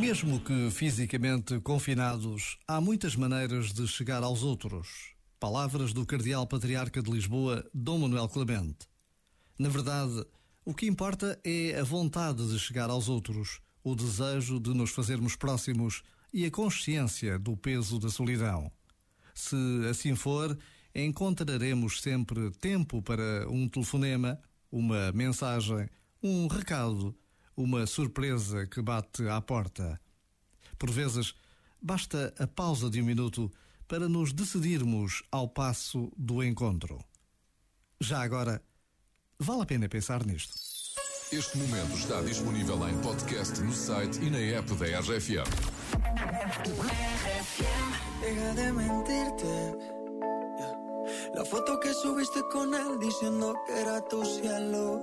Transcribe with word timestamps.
Mesmo 0.00 0.38
que 0.38 0.70
fisicamente 0.70 1.58
confinados, 1.58 2.56
há 2.68 2.80
muitas 2.80 3.16
maneiras 3.16 3.72
de 3.72 3.86
chegar 3.88 4.22
aos 4.22 4.44
outros. 4.44 5.12
Palavras 5.40 5.92
do 5.92 6.06
Cardeal 6.06 6.46
Patriarca 6.46 7.02
de 7.02 7.10
Lisboa, 7.10 7.68
Dom 7.74 7.98
Manuel 7.98 8.28
Clemente. 8.28 8.86
Na 9.58 9.68
verdade, 9.68 10.24
o 10.64 10.72
que 10.72 10.86
importa 10.86 11.36
é 11.44 11.76
a 11.80 11.82
vontade 11.82 12.48
de 12.48 12.60
chegar 12.60 12.90
aos 12.90 13.08
outros, 13.08 13.60
o 13.82 13.96
desejo 13.96 14.60
de 14.60 14.72
nos 14.72 14.90
fazermos 14.90 15.34
próximos 15.34 16.02
e 16.32 16.46
a 16.46 16.50
consciência 16.50 17.36
do 17.36 17.56
peso 17.56 17.98
da 17.98 18.08
solidão. 18.08 18.70
Se 19.34 19.56
assim 19.90 20.14
for, 20.14 20.56
encontraremos 20.94 22.00
sempre 22.00 22.52
tempo 22.52 23.02
para 23.02 23.48
um 23.50 23.68
telefonema, 23.68 24.40
uma 24.70 25.10
mensagem, 25.10 25.88
um 26.22 26.46
recado 26.46 27.16
uma 27.58 27.86
surpresa 27.86 28.66
que 28.68 28.80
bate 28.80 29.28
à 29.28 29.40
porta. 29.40 30.00
Por 30.78 30.92
vezes, 30.92 31.34
basta 31.82 32.32
a 32.38 32.46
pausa 32.46 32.88
de 32.88 33.02
um 33.02 33.04
minuto 33.04 33.50
para 33.88 34.08
nos 34.08 34.32
decidirmos 34.32 35.24
ao 35.32 35.48
passo 35.48 36.12
do 36.16 36.40
encontro. 36.42 37.04
Já 38.00 38.22
agora, 38.22 38.62
vale 39.40 39.62
a 39.62 39.66
pena 39.66 39.88
pensar 39.88 40.24
nisto. 40.24 40.54
Este 41.32 41.58
momento 41.58 41.94
está 41.96 42.22
disponível 42.22 42.88
em 42.88 42.96
podcast 43.00 43.60
no 43.60 43.72
site 43.72 44.20
e 44.22 44.30
na 44.30 44.38
app 44.38 44.72
da 44.76 45.00
RFM. 45.00 45.44
Deja 48.20 48.54
de 48.54 48.72
mentirte. 48.72 49.98
La 51.34 51.44
foto 51.44 51.80
que 51.80 51.92
subiste 51.92 52.40
con 52.52 52.72
él 52.72 52.98
diciendo 53.00 53.54
que 53.66 53.80
era 53.80 54.00
tu 54.00 54.24
cielo. 54.24 55.02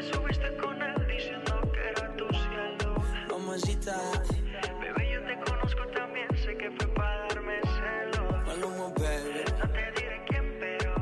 Subiste 0.00 0.56
con 0.56 0.80
él 0.80 1.06
diciendo 1.06 1.60
que 1.72 1.80
era 1.90 2.16
tu 2.16 2.26
cielo. 2.28 2.94
Mamacita, 3.28 4.00
Bebé, 4.80 5.12
yo 5.12 5.22
te 5.26 5.50
conozco 5.50 5.86
también, 5.88 6.26
sé 6.42 6.56
que 6.56 6.70
fue 6.70 6.86
para 6.94 7.28
darme 7.28 7.60
celos. 7.62 8.46
Maluma, 8.46 8.88
baby. 8.96 9.44
No 9.58 9.68
te 9.68 10.00
diré 10.00 10.24
quién, 10.26 10.56
pero 10.58 10.94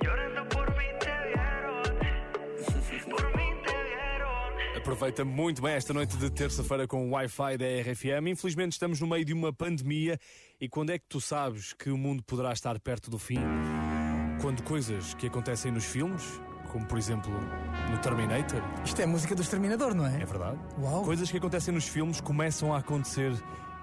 llorando 0.00 0.48
por 0.50 0.70
mí 0.70 0.84
te 1.00 1.14
vieron. 1.26 1.82
Por 3.10 3.36
mí 3.36 3.46
te 3.66 3.72
vieron. 3.72 4.76
Aproveita 4.76 5.24
muito 5.24 5.60
bem 5.60 5.74
esta 5.74 5.92
noite 5.92 6.16
de 6.16 6.30
terça-feira 6.30 6.86
com 6.86 7.08
o 7.08 7.14
Wi-Fi 7.14 7.58
da 7.58 7.66
RFM. 7.66 8.30
Infelizmente 8.30 8.72
estamos 8.72 9.00
no 9.00 9.08
meio 9.08 9.24
de 9.24 9.32
uma 9.32 9.52
pandemia 9.52 10.16
e 10.60 10.68
quando 10.68 10.90
é 10.90 10.98
que 10.98 11.06
tu 11.08 11.20
sabes 11.20 11.72
que 11.72 11.90
o 11.90 11.98
mundo 11.98 12.22
poderá 12.22 12.52
estar 12.52 12.78
perto 12.78 13.10
do 13.10 13.18
fim? 13.18 13.40
Quando 14.40 14.62
coisas 14.62 15.14
que 15.14 15.26
acontecem 15.26 15.72
nos 15.72 15.84
filmes, 15.84 16.40
como 16.68 16.84
por 16.86 16.98
exemplo 16.98 17.32
no 17.90 17.98
Terminator, 17.98 18.60
Isto 18.84 19.00
é 19.02 19.06
música 19.06 19.34
do 19.34 19.42
Exterminador, 19.42 19.94
não 19.94 20.06
é? 20.06 20.20
é 20.20 20.24
verdade? 20.24 20.58
Uau. 20.80 21.02
Coisas 21.04 21.30
que 21.30 21.36
acontecem 21.36 21.72
nos 21.74 21.88
filmes 21.88 22.20
começam 22.20 22.72
a 22.74 22.78
acontecer 22.78 23.32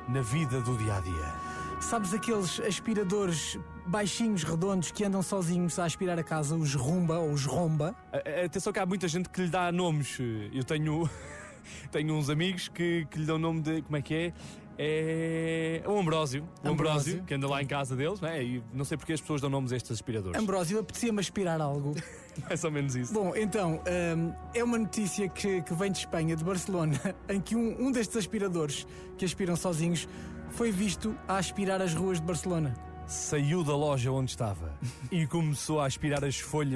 na 0.07 0.21
vida 0.21 0.61
do 0.61 0.77
dia 0.77 0.95
a 0.95 0.99
dia. 1.01 1.33
Sabes 1.81 2.13
aqueles 2.13 2.59
aspiradores 2.61 3.59
baixinhos, 3.85 4.43
redondos, 4.43 4.91
que 4.91 5.03
andam 5.03 5.21
sozinhos 5.21 5.77
a 5.77 5.85
aspirar 5.85 6.17
a 6.17 6.23
casa, 6.23 6.55
os 6.55 6.73
rumba 6.73 7.17
ou 7.19 7.31
os 7.31 7.45
romba? 7.45 7.93
A- 8.13 8.45
Atenção 8.45 8.71
que 8.71 8.79
há 8.79 8.85
muita 8.85 9.07
gente 9.07 9.27
que 9.29 9.41
lhe 9.41 9.49
dá 9.49 9.71
nomes. 9.71 10.17
Eu 10.53 10.63
tenho, 10.63 11.09
tenho 11.91 12.13
uns 12.15 12.29
amigos 12.29 12.67
que, 12.69 13.05
que 13.11 13.19
lhe 13.19 13.25
dão 13.25 13.37
nome 13.37 13.61
de. 13.61 13.81
Como 13.81 13.97
é 13.97 14.01
que 14.01 14.13
é? 14.15 14.33
É. 14.77 15.81
O 15.85 15.97
Ambrósio. 15.97 16.43
O 16.63 16.69
Ambrósio, 16.69 16.71
Ambrósio. 16.71 17.23
que 17.23 17.33
anda 17.33 17.47
lá 17.47 17.61
em 17.61 17.65
casa 17.65 17.95
deles, 17.95 18.19
né? 18.19 18.43
E 18.43 18.63
não 18.73 18.83
sei 18.83 18.97
porque 18.97 19.13
as 19.13 19.21
pessoas 19.21 19.41
dão 19.41 19.49
nomes 19.49 19.71
a 19.71 19.77
estes 19.77 19.91
aspiradores. 19.91 20.39
Ambrósio, 20.39 20.79
apetecia-me 20.79 21.19
aspirar 21.19 21.61
algo. 21.61 21.95
Mais 22.47 22.63
ou 22.63 22.71
menos 22.71 22.95
isso. 22.95 23.13
Bom, 23.13 23.33
então, 23.35 23.81
hum, 24.17 24.33
é 24.53 24.63
uma 24.63 24.77
notícia 24.77 25.29
que, 25.29 25.61
que 25.61 25.73
vem 25.73 25.91
de 25.91 25.99
Espanha, 25.99 26.35
de 26.35 26.43
Barcelona, 26.43 26.99
em 27.29 27.39
que 27.39 27.55
um, 27.55 27.87
um 27.87 27.91
destes 27.91 28.17
aspiradores, 28.17 28.85
que 29.17 29.23
aspiram 29.23 29.55
sozinhos, 29.55 30.07
foi 30.49 30.71
visto 30.71 31.15
a 31.27 31.37
aspirar 31.37 31.81
as 31.81 31.93
ruas 31.93 32.19
de 32.19 32.25
Barcelona. 32.25 32.73
Saiu 33.07 33.63
da 33.63 33.75
loja 33.75 34.11
onde 34.11 34.31
estava 34.31 34.73
e 35.11 35.27
começou 35.27 35.79
a 35.79 35.85
aspirar 35.85 36.25
as 36.25 36.39
folhas 36.39 36.73